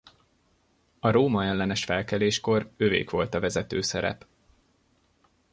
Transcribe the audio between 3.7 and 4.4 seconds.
szerep.